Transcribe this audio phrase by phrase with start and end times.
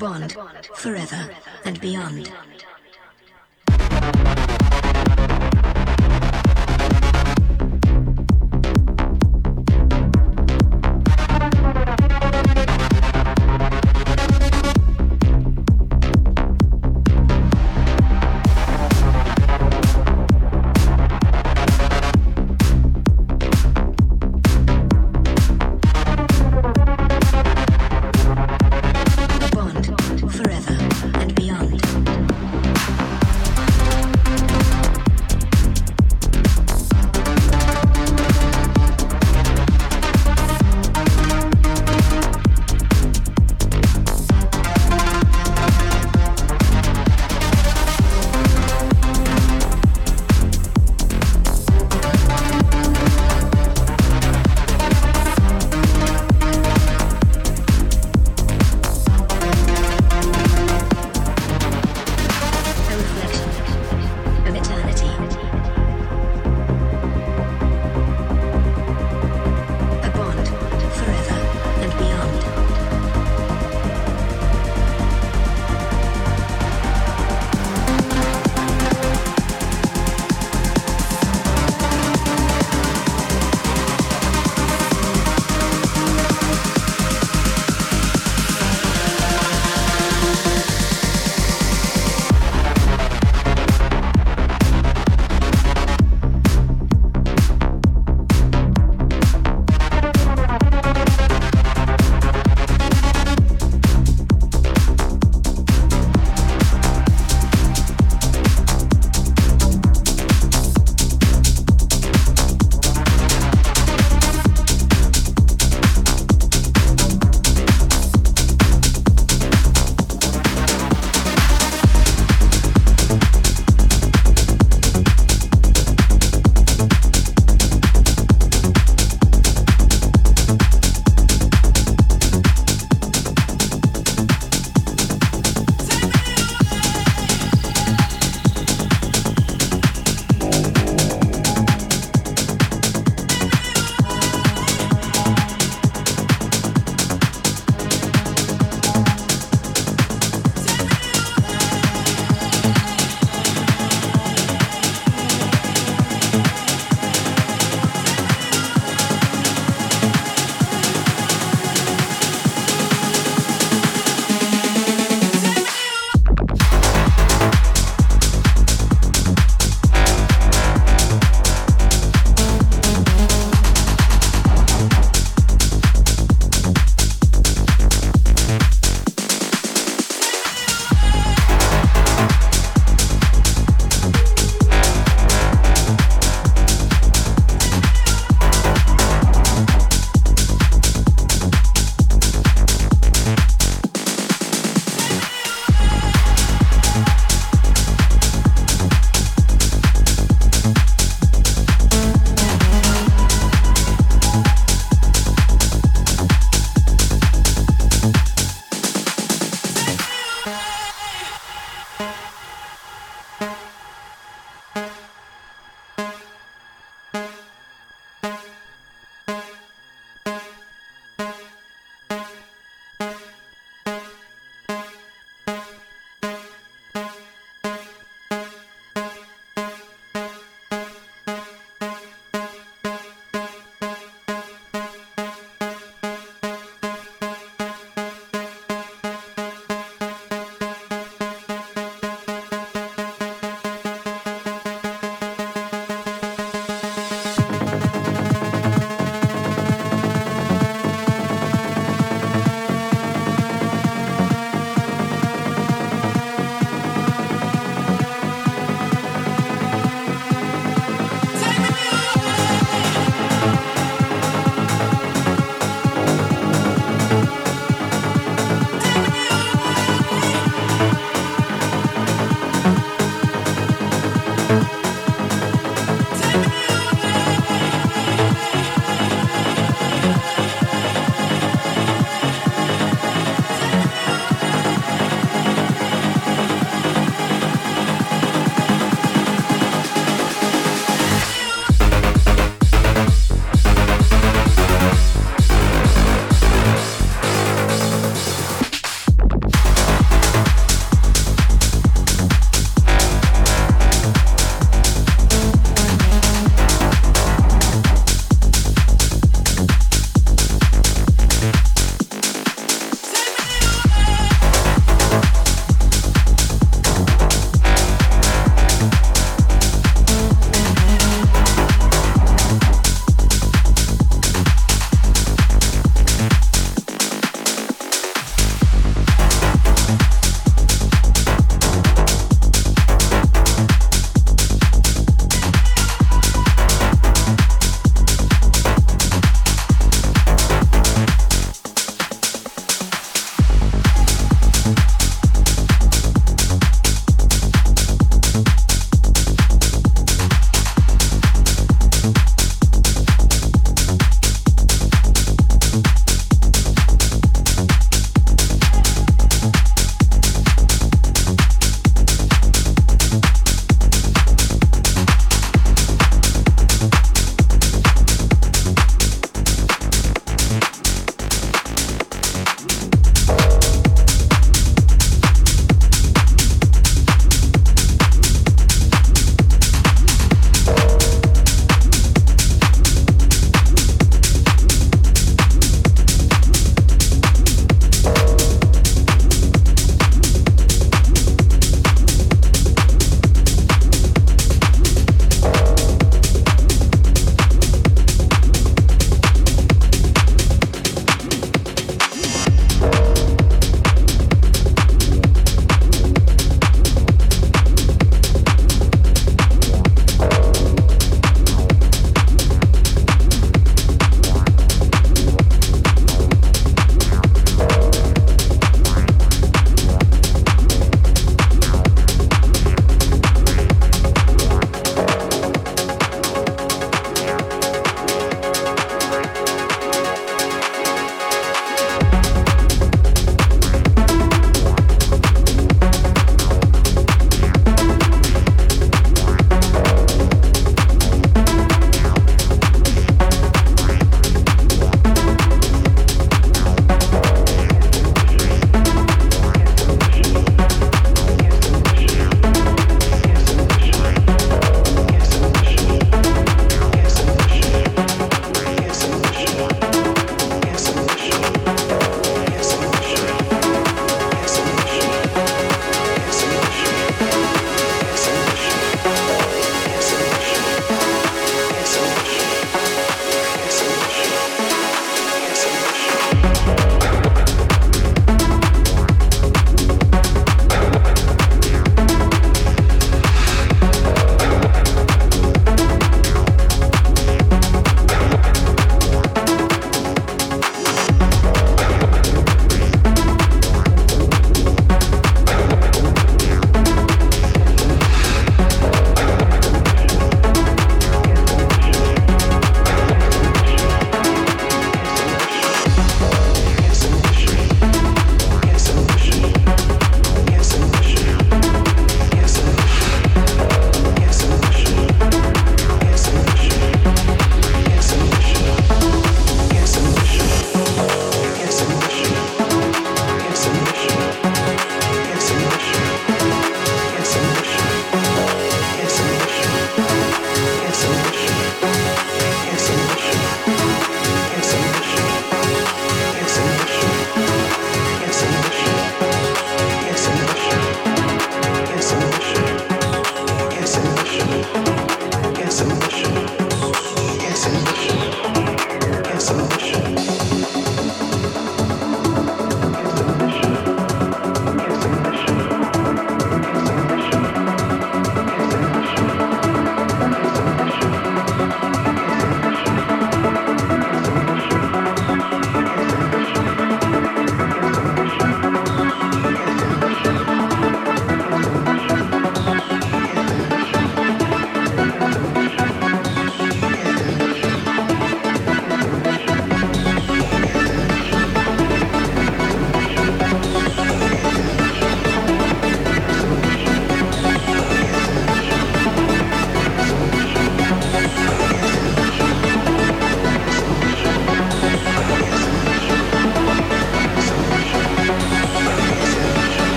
[0.00, 0.32] bond
[0.76, 1.28] forever
[1.66, 2.32] and beyond.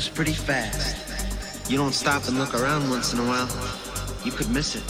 [0.00, 1.70] Moves pretty fast.
[1.70, 3.48] You don't stop and look around once in a while.
[4.24, 4.89] You could miss it.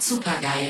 [0.00, 0.67] Super geil.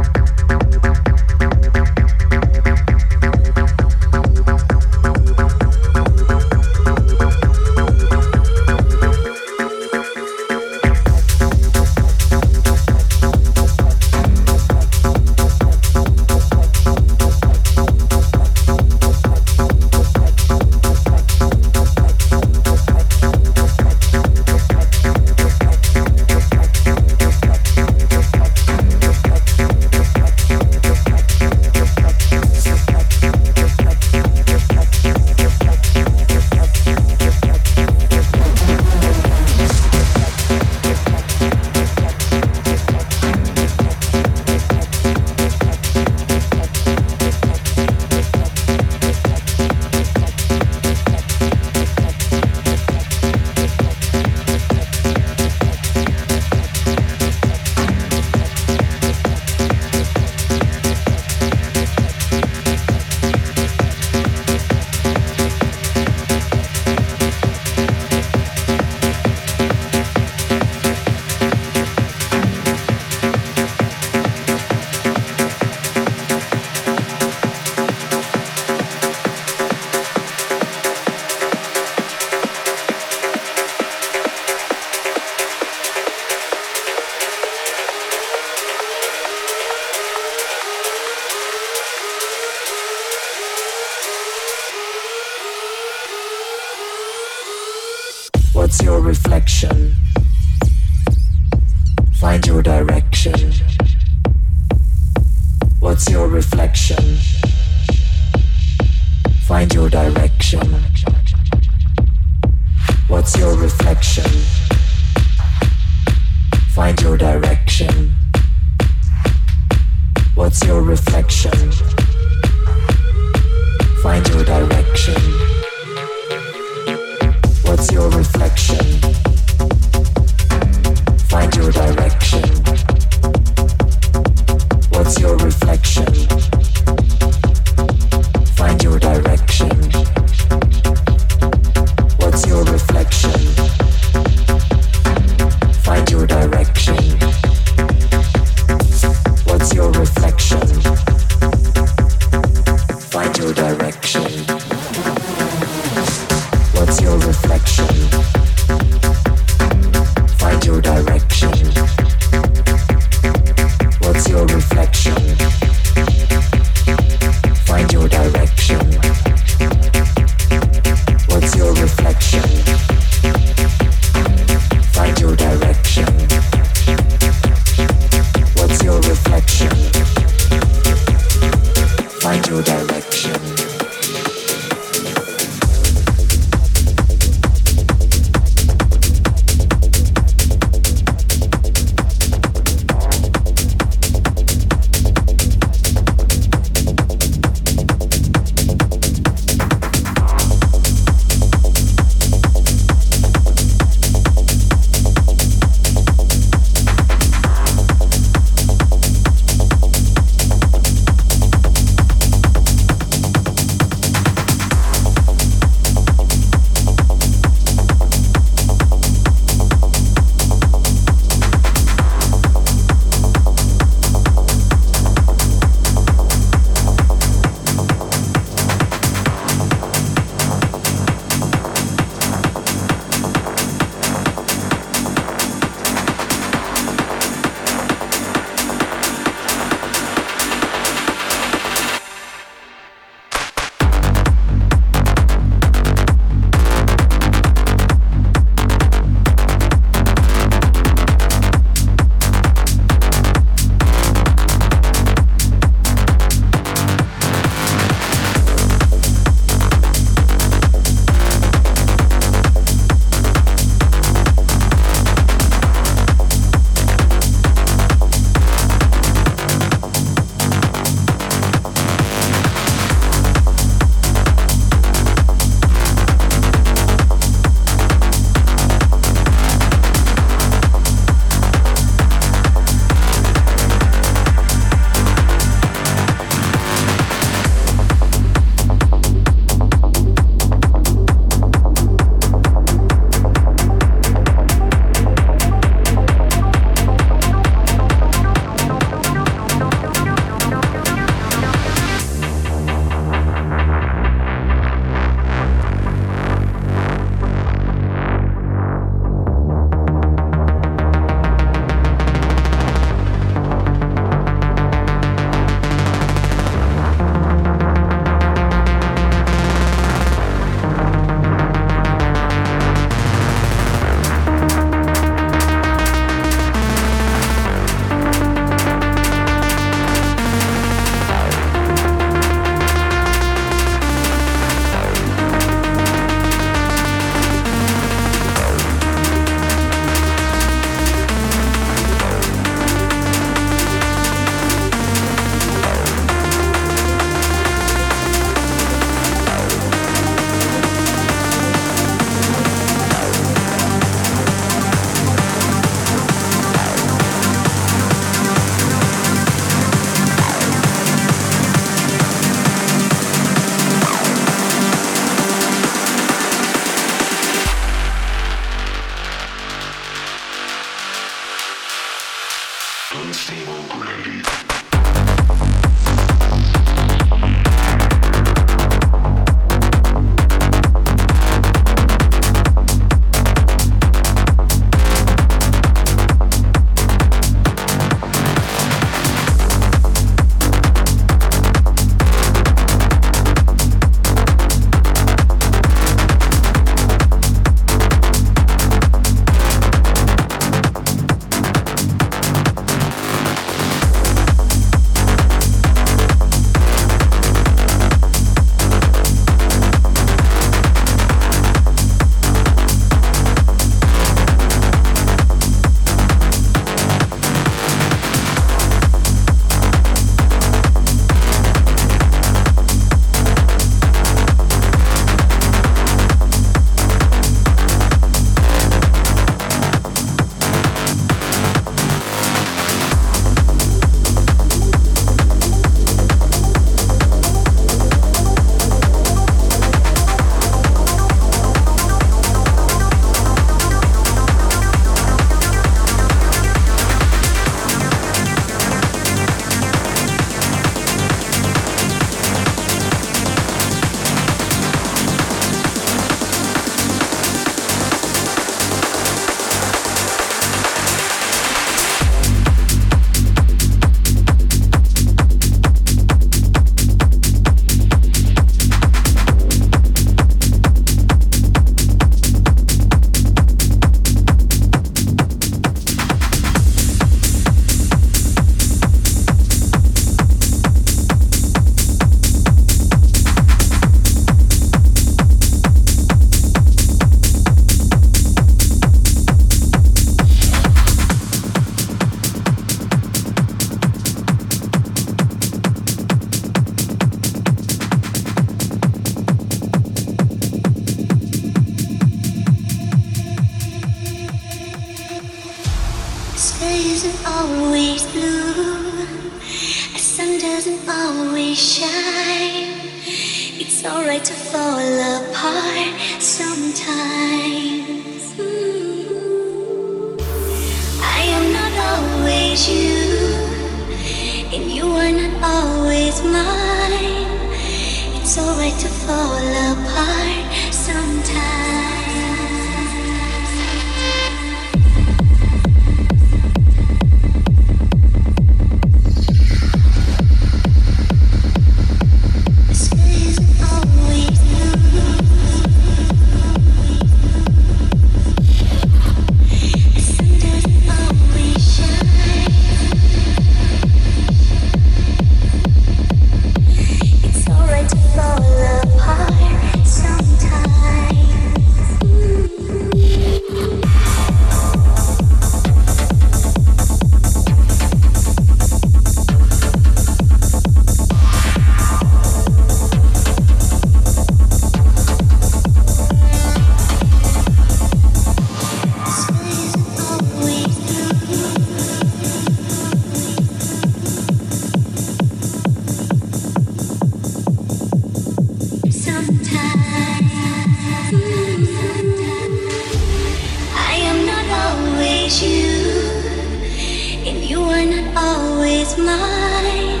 [598.92, 600.00] is mine.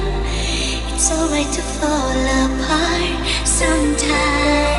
[0.94, 4.69] It's alright to fall apart sometimes.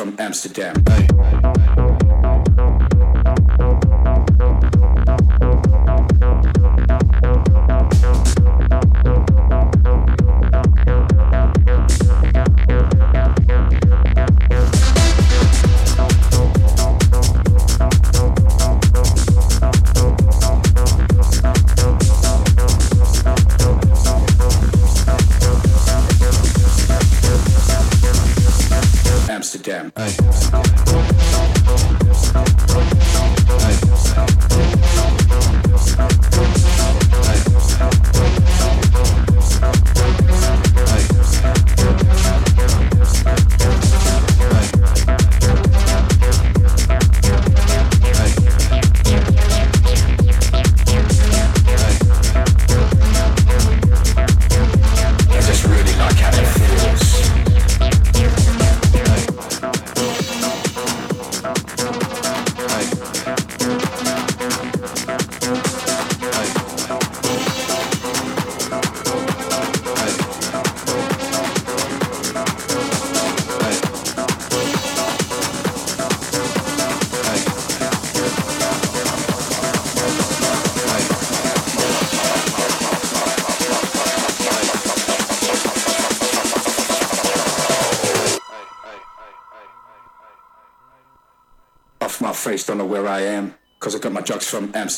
[0.00, 0.74] From Amsterdam.
[0.88, 1.49] Amsterdam.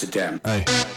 [0.03, 0.41] Amsterdam.
[0.45, 0.92] Hey.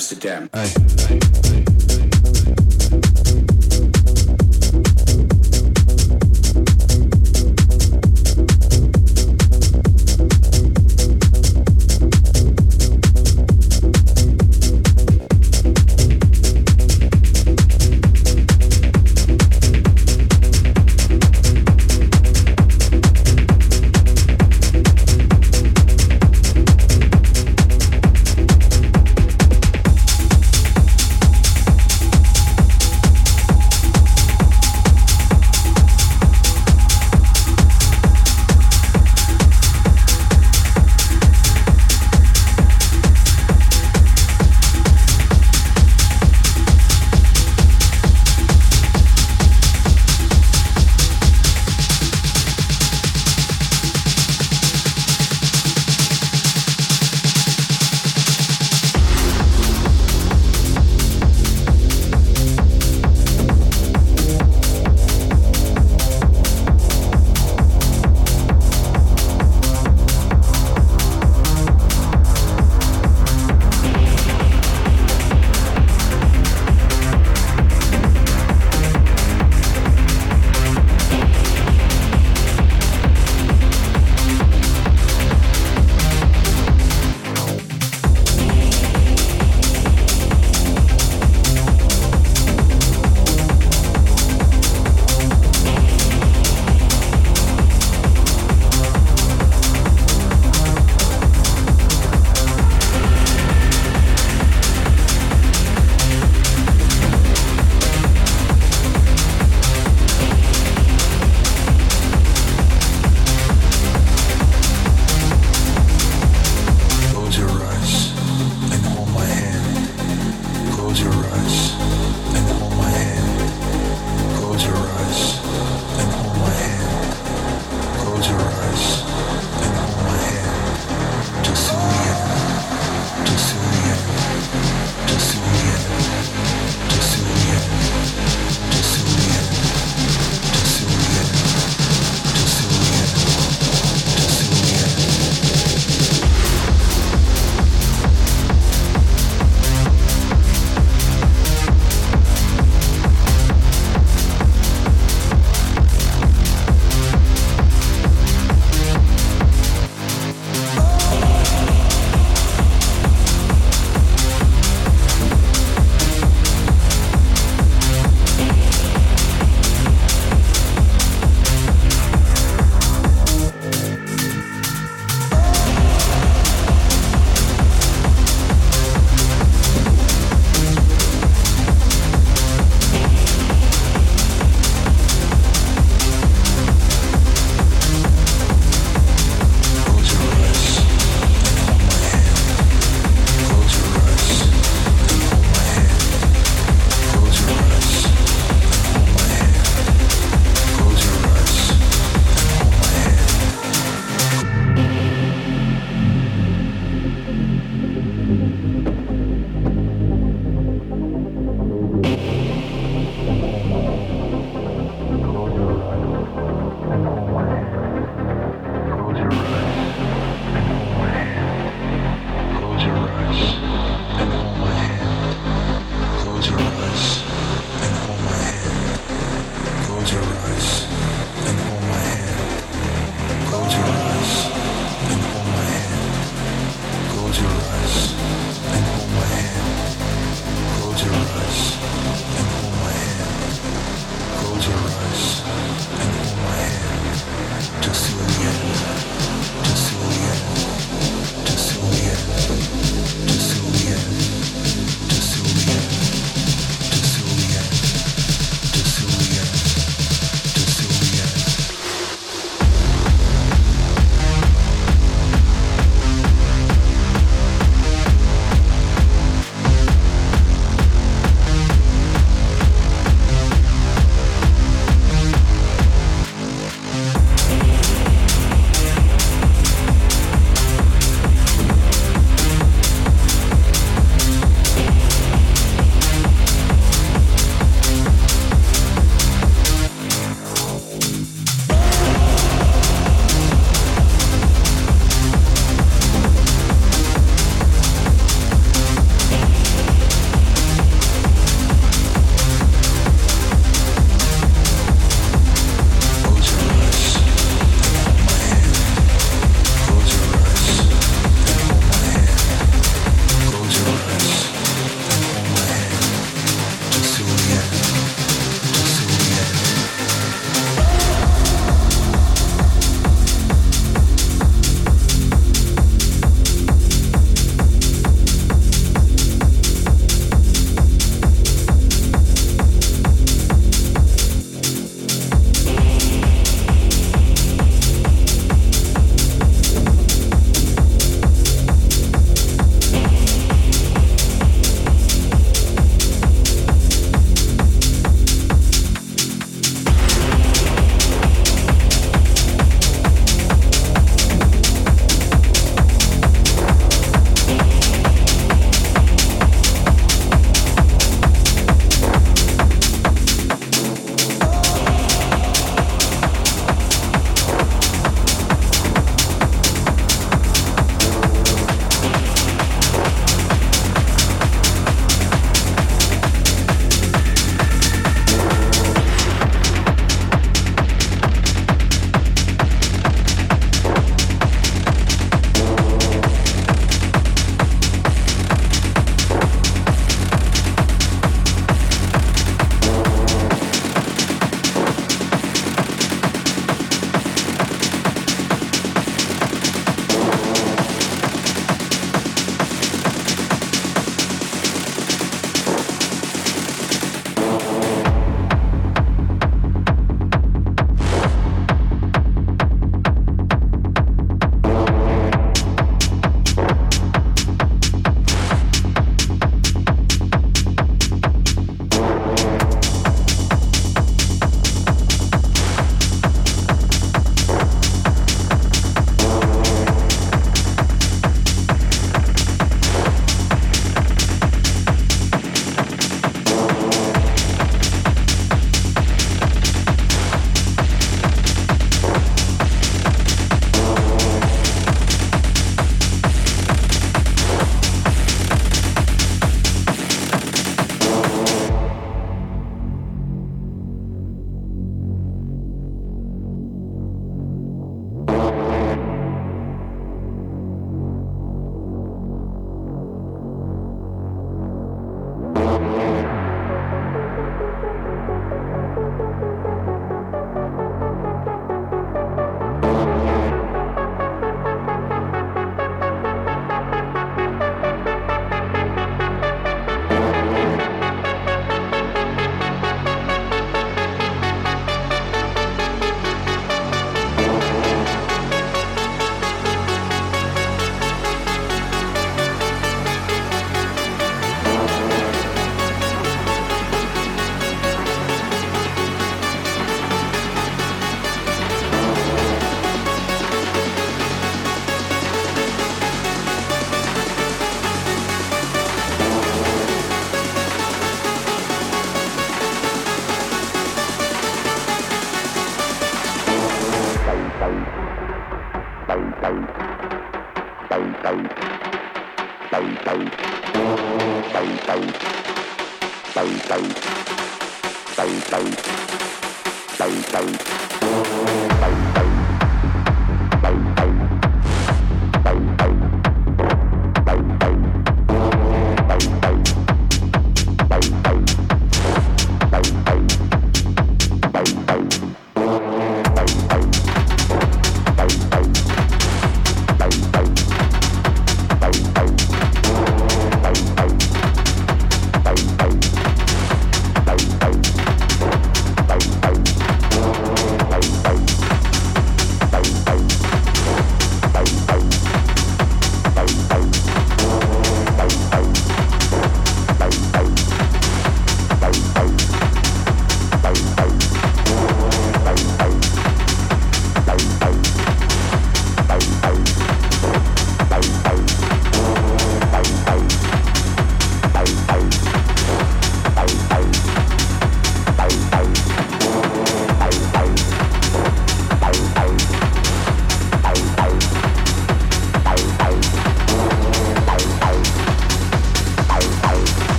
[0.00, 0.49] Amsterdam.